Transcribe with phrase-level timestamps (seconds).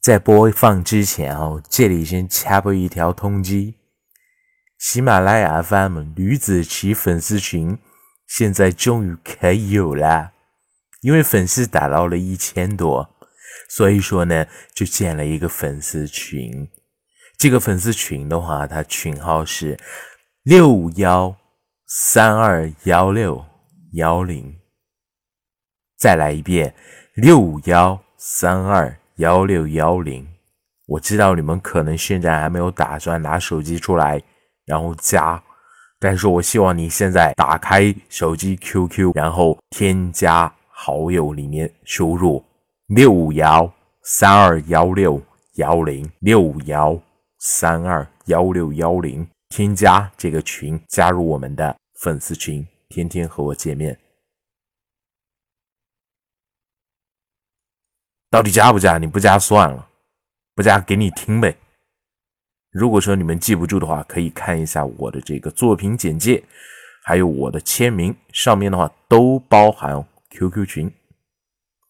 [0.00, 3.74] 在播放之前哦，这里先插播一条通知：
[4.78, 7.78] 喜马拉雅 FM 吕子奇粉丝群
[8.26, 10.32] 现在终于可以有啦，
[11.02, 13.14] 因为粉丝达到了一千多，
[13.68, 16.66] 所以说呢，就建了一个粉丝群。
[17.36, 19.78] 这个粉丝群的话，它群号是
[20.44, 21.36] 六五幺
[21.86, 23.44] 三二幺六
[23.92, 24.58] 幺零。
[25.98, 26.74] 再来一遍，
[27.14, 28.99] 六五幺三二。
[29.20, 30.26] 幺六幺零，
[30.86, 34.18] 我知道你们可能现在还没有打算拿手机出来，
[34.64, 35.42] 然后加，
[35.98, 42.42] 但是我希望你现在打开手机 QQ，然后添加好友里面输入
[42.86, 43.70] 六五幺
[44.04, 45.20] 三二幺六
[45.56, 46.98] 幺零六五幺
[47.40, 53.94] 三二幺六幺零，添加这个群，加入我们的粉丝群，天天和我见面。
[58.30, 58.96] 到底加不加？
[58.96, 59.88] 你不加算了，
[60.54, 61.56] 不加给你听呗。
[62.70, 66.44] 如果说你们记不住的话，可以看一下我的这个作品简介，
[67.02, 70.94] 还有我的签名，上面的话都包含 QQ 群。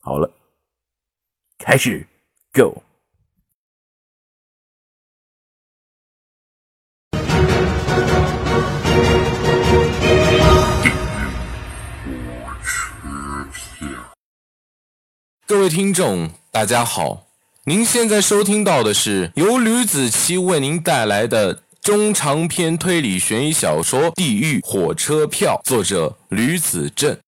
[0.00, 0.32] 好了，
[1.58, 2.06] 开始
[2.52, 2.82] ，Go。
[15.48, 17.26] 各位听众，大家好！
[17.64, 27.18] 您现在收听到的是由吕子奇为您带来的中长篇推理悬疑小说《地狱火车票》，作者吕子正。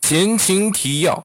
[0.00, 1.22] 前情提要：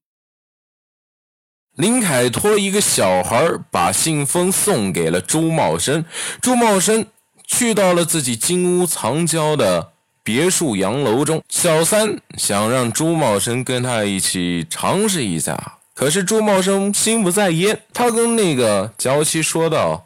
[1.76, 6.06] 林凯托一个小孩把信封送给了朱茂生，
[6.40, 7.08] 朱茂生
[7.48, 9.94] 去到了自己金屋藏娇的。
[10.32, 20.06] 别墅洋楼中，小三想让朱茂生跟他一起尝试一下，可是朱茂生心不在焉，他跟那个娇妻说道：“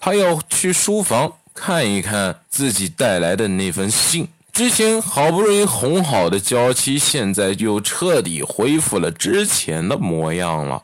[0.00, 10.82] 他要去书房看一看自己带来的那封信。”之前好不容易哄好的娇妻，现在又彻底恢复了之前的模样了。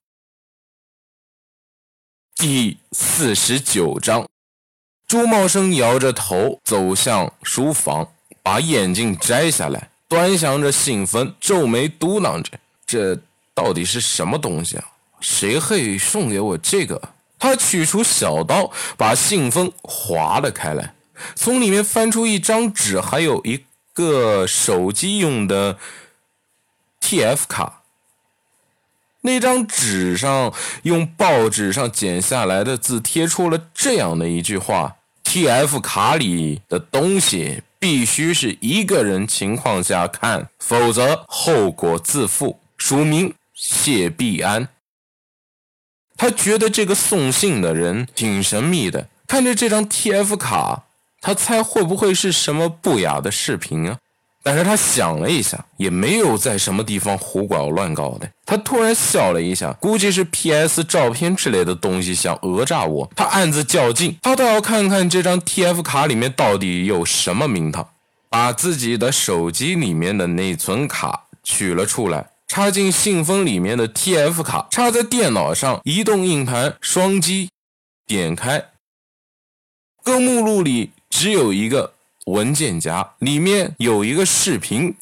[2.37, 4.29] 第四十九章，
[5.09, 8.13] 朱茂生摇着头走向书房。
[8.47, 12.53] 把眼镜摘下来，端详着信封，皱眉嘟囔着
[12.87, 13.19] ：“这
[13.53, 14.85] 到底是什么东西啊？
[15.21, 20.95] 谁会送给我这个？”他取出小刀，把信封划了开来，
[21.35, 25.77] 从里面翻出一张纸，还有一个手机用的
[27.01, 27.83] TF 卡。
[29.23, 42.61] 那张纸上用报纸上剪下来的字贴出了这样的一句话：“TF 卡里的东西。”必须是一个人情况下看，否则后果自负。
[42.77, 44.69] 署名谢必安。
[46.17, 50.85] 他觉得这个送信的人挺神秘的，看着这张 TF 卡，
[51.21, 53.99] 他猜会不会是什么不雅的视频啊？
[54.47, 58.31] 但是他想了一下，也没有在什么地方胡搞乱搞的。
[58.45, 63.11] 他突然笑了一下，估计是 PS 照片之类的东西想讹诈我。
[63.17, 67.89] 他暗自较劲，他倒要看看这张 TF 卡里面到底有什么名堂。
[68.29, 77.49] 把自己的手机里面的内存卡取了出来，插进信封里面的 TF 卡，插在电脑上，移动硬盘，双击，
[78.07, 78.65] 点开。
[80.05, 81.95] 各目录里只有一个。
[82.27, 84.95] 文件夹里面有一个视频，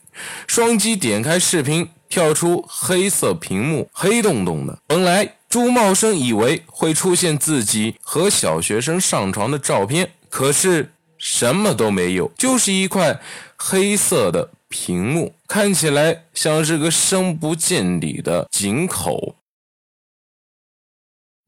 [0.46, 4.78] 双击点开视频，跳出黑色屏幕，黑洞洞的。
[4.86, 13.20] 本来朱茂生以为会出现自己和小学生上床的照片，可是什么都没有，就是一块
[13.56, 19.36] 黑色的屏幕，看起来像是个深不见底的井口。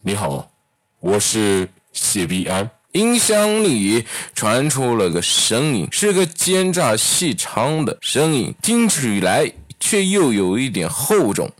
[0.02, 0.50] 你好，
[1.00, 2.70] 我是谢必安。
[2.96, 11.50] 音箱里传出了个声音，是个奸诈细长的声音，听起来却又有一点厚重，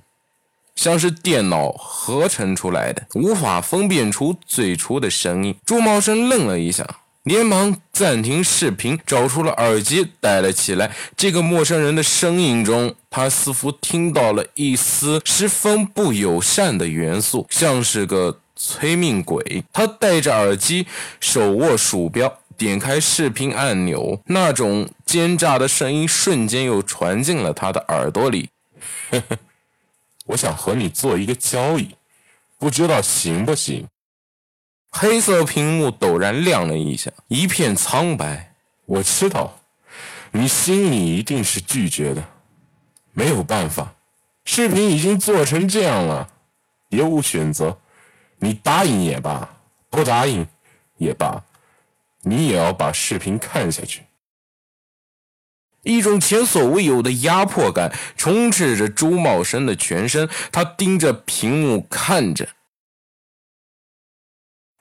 [0.76, 5.54] 像是电脑合成出来的，无法分辨出最初的声音。
[5.66, 6.86] 朱茂生愣了一下，
[7.24, 10.90] 连忙暂停视频，找出了耳机戴了起来。
[11.14, 18.40] 这个陌生人的声音中，他似乎听到了一丝十分不友善的元素，像是个。
[18.56, 19.62] 催命鬼！
[19.72, 20.86] 他戴着耳机，
[21.20, 28.48] 手握鼠标，点开视频按钮，那种奸诈的声音瞬间又传进了他的耳朵里。
[29.10, 29.36] 呵呵，
[30.26, 31.94] 我想和你做一个交易，
[32.58, 33.86] 不知道行不行？
[34.90, 38.54] 黑色屏幕陡然亮了一下，一片苍白。
[38.86, 39.60] 我知道，
[40.30, 42.24] 你心里一定是拒绝的，
[43.12, 43.94] 没有办法，
[44.44, 46.30] 视频已经做成这样了，
[46.88, 47.78] 别无选择。
[48.38, 49.56] 你答应也罢，
[49.88, 50.46] 不答应
[50.98, 51.44] 也罢，
[52.22, 54.02] 你也要把视频看下去。
[55.82, 62.48] 一种前所未有的压迫感充斥着朱茂生的全身，他盯着屏幕看着。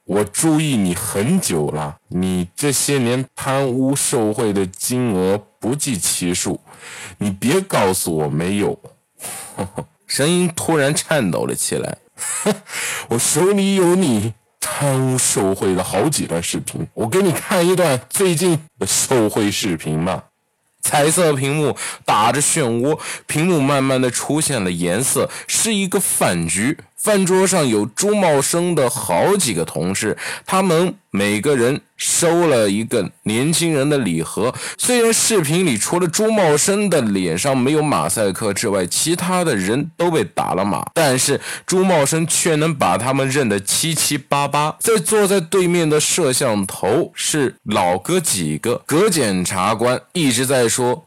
[0.03, 6.61] 我注意你很久了，你这些年贪污受贿的金额不计其数，
[7.17, 8.79] 你别告诉我没有。
[10.05, 11.97] 声音突然颤抖了起来。
[13.09, 20.23] 我手里有你贪污受贿的好几段视频，我给你看一段最近的受贿视频吧。
[20.81, 21.75] 彩色屏幕
[22.05, 26.77] 打着漩涡，屏幕慢慢的出现了颜色，是一个饭局。
[26.97, 34.53] 饭桌上有朱茂生的好几个同事，他们每个人收了一个年轻人的礼盒。
[34.77, 44.75] 虽然视频里除了朱茂生的脸上没有马赛克之外，其他的人都被打了码，但是朱茂生却能把他们认得七七八八。
[44.79, 51.05] 在坐在对面的摄像头是老哥几个，葛检察官一直在说。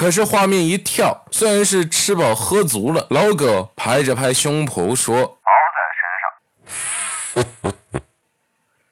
[0.00, 5.14] 可是画面一跳，虽然是吃饱喝足了，老葛拍着拍胸脯说
[5.44, 5.50] ：“包
[7.36, 8.02] 在身上。”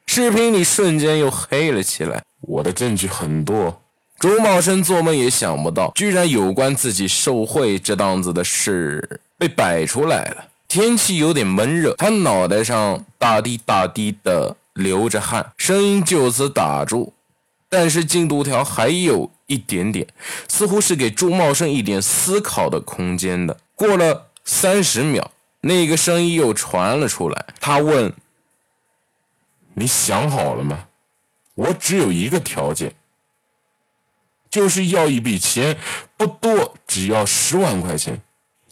[0.05, 2.23] 视频里瞬间又黑了起来。
[2.43, 3.81] 我的证据很多。
[4.19, 10.45] 朱茂生做梦也想不到，居然有关自己受贿这档子的事被摆出来了。
[10.69, 17.15] 天气有点闷热，他脑袋上大滴大滴的流着汗，声音就此打住。
[17.69, 19.31] 但是进度条还有。
[19.49, 20.07] 一点点，
[20.47, 23.59] 似乎是给朱茂生一点思考的空间的。
[23.75, 25.31] 过了三十秒，
[25.63, 27.47] 那个声音又传了出来。
[27.59, 28.13] 他问
[29.73, 30.89] ：“你想好了吗？
[31.55, 32.95] 我只有一个条件，
[34.51, 35.79] 就是要一笔钱，
[36.19, 38.21] 不多，只要十万块钱。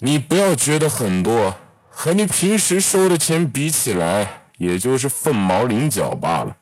[0.00, 1.56] 你不要觉得很多，
[1.88, 6.54] 和你平时收的钱比起来，也就是凤毛麟角罢了。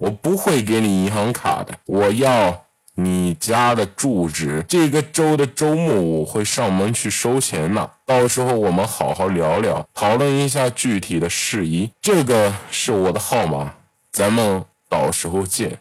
[0.00, 2.64] 我不会给你银行卡的，我要。”
[2.96, 7.88] 你家的住址，这个周的周末我会上门去收钱呢。
[8.04, 11.88] 到时候我们好好聊聊，讨论一下具体的事宜。
[12.02, 13.72] 这个是我的号码，
[14.12, 15.78] 咱们到时候见。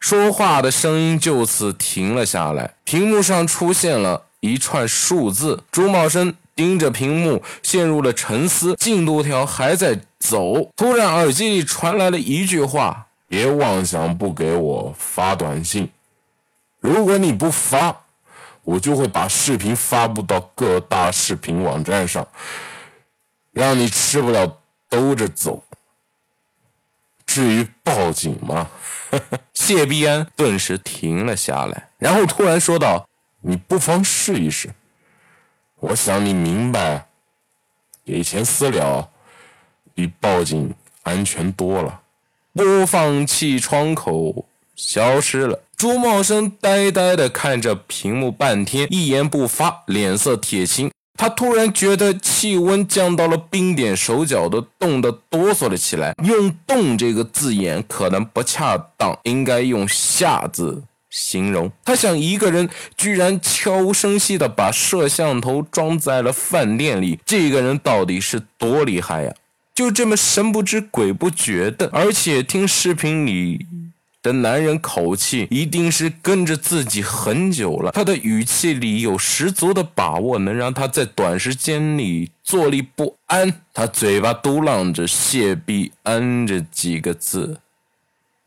[0.00, 5.62] 说话的声音就此停了下来，屏幕上出现了一串数字。
[5.70, 8.74] 朱茂生盯着屏幕，陷入了沉思。
[8.74, 15.90] 进度条还在走，突然耳机里传来了一句话：“别妄想不给我发短信。”
[16.80, 18.04] 如果你不发，
[18.62, 22.26] 我就会把视频发布到各大视频网站上，
[23.52, 24.58] 让你吃不了
[24.88, 25.64] 兜着走。
[27.24, 28.70] 至于报警吗？
[29.52, 33.08] 谢必安顿时停了下来，然后突然说道
[33.40, 34.72] ：“你不妨试一试。
[35.76, 37.08] 我想你明白，
[38.04, 39.10] 给钱私了
[39.94, 42.02] 比报警安全多了。”
[42.56, 45.60] 播放器窗口消失了。
[45.76, 50.90] 朱茂生呆呆地看着屏幕半天，一言不发，脸色铁青。
[51.18, 56.14] 他突然觉得气温降到了冰点，手脚都冻得哆嗦了起来。
[56.24, 61.70] 用“冻”这个字眼可能不恰当，应该用“吓”字形容。
[61.84, 69.34] 他想，一个人居然悄无声息地把摄像头装在了饭店里，这个人到底是多厉害呀？
[69.76, 73.64] 就这么神不知鬼不觉的，而且听视频里。
[74.22, 83.60] 的男人口气一定是跟着自己很久了，他的语气里有十足的把握，能让他在短时间里坐立不安。
[83.72, 87.60] 他嘴巴嘟囔着“谢必安”这几个字，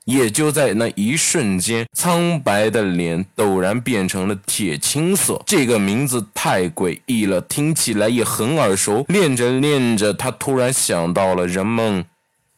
[0.05, 5.41] 也就在那一瞬间，苍白的脸陡然变成了铁青色。
[5.45, 9.05] 这个名字太诡异了，听起来也很耳熟。
[9.07, 12.05] 练着练着，他突然想到了人们。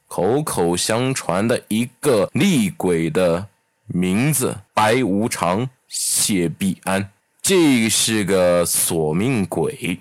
[0.07, 3.47] 口口相传的一个厉鬼的
[3.87, 9.97] 名字——白无常、谢必安，这是个索命鬼。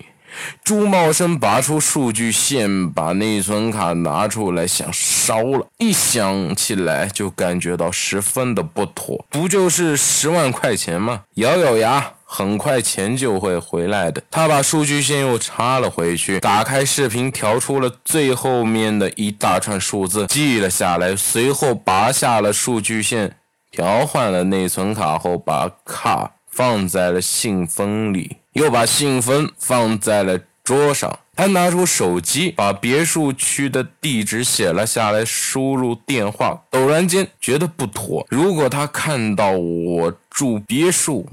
[0.63, 5.67] 朱茂生拔出数据线，把内存卡拿出来，想烧了。
[5.77, 9.25] 一想起来，就感觉到十分的不妥。
[9.29, 11.23] 不就是十万块钱吗？
[11.35, 12.13] 咬咬牙。
[12.33, 14.23] 很快钱就会回来的。
[14.31, 21.13] 他把数据线又插了回去，打开视频，调出了最后面的一大串数字，记了下来。
[21.13, 23.35] 随后拔下了数据线，
[23.69, 31.19] 调换了内存卡后，把卡放在了信封里，又把信封放在了桌上。
[31.35, 36.61] 他拿出手机，把别墅区的地址写了下来，输入电话。
[36.69, 41.27] 陡然间觉得不妥，如果他看到我住别墅。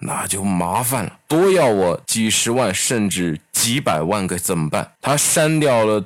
[0.00, 4.92] 那就麻烦了，多要我几十万甚至几百万该怎么办？
[5.00, 6.04] 他删掉了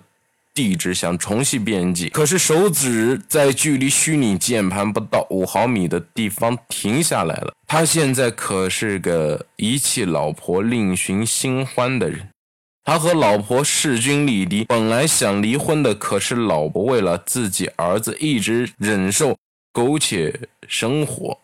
[0.55, 7.55] 地址，想重新编辑，可是手指在距离虚拟键盘不到五毫米的地方停下来了。
[7.67, 12.29] 他现在可是个遗弃老婆另寻新欢的人。
[12.85, 19.39] 他和老婆势均力敌，本来想离婚的，可是老婆为了自己儿子一直忍受
[19.73, 21.39] 苟且生活。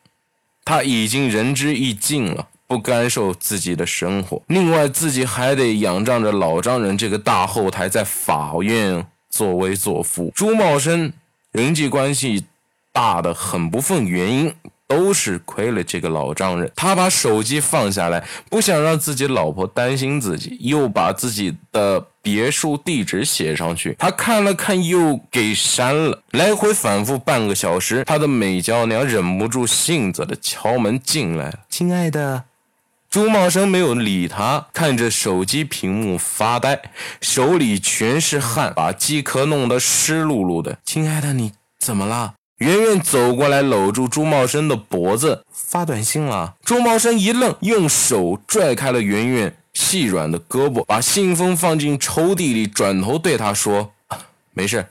[0.65, 4.41] 他已经仁至义尽了，不甘受自己的生活。
[4.47, 10.31] 另外，自己还得仰仗着老丈人这个大后台，在法院作威作福。
[10.35, 11.13] 朱茂生
[11.51, 12.45] 人际关系
[12.93, 14.55] 大的很，部分原因。
[14.89, 23.95] 都是亏了这个老丈人，他把手机放下来，不想让自己老婆担心自己，又把自己的别墅地址写上去。
[23.99, 28.03] 他看了看，又给删了，来回反复半个小时。
[28.07, 32.45] 他的美娇娘忍不住性子的敲门进来了，亲爱的，
[33.11, 36.79] 朱茂生没有理他，看着手机屏幕发呆，
[37.23, 40.77] 手里全是汗，把机壳弄得湿漉漉的。
[40.85, 42.35] 亲爱的，你怎么了？
[42.59, 46.57] 圆圆走过来，搂住朱茂生的脖子，发短信了。
[46.63, 53.91] 朱茂生一愣，用手拽开了圆圆细软的胳膊，把信封放进抽屉里，转头对他说
[54.53, 54.85] ：“没事，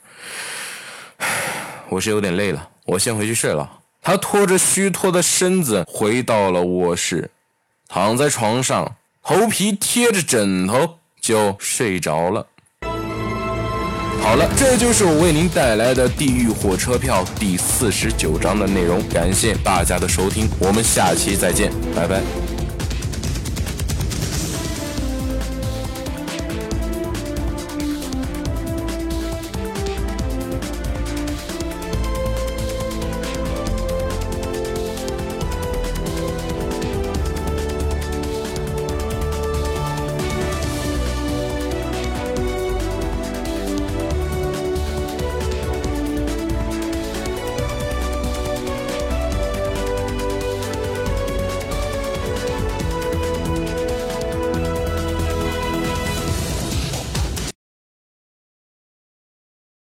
[1.89, 3.69] 我是有点累了，我先回去睡了。”
[4.01, 7.29] 他拖着虚脱的身子回到了卧室，
[7.87, 12.45] 躺在床上，头皮贴着枕头就睡着了。
[14.21, 19.01] 好了，这就是我为您带来的《地狱火车票》第四十九章的内容。
[19.07, 22.21] 感谢大家的收听，我们下期再见，拜拜。